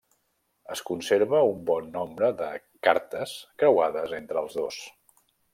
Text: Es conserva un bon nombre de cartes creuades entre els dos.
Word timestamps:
Es 0.75 0.79
conserva 0.87 1.41
un 1.49 1.59
bon 1.67 1.91
nombre 1.99 2.31
de 2.41 2.49
cartes 2.89 3.37
creuades 3.65 4.19
entre 4.23 4.47
els 4.47 4.61
dos. 4.63 4.83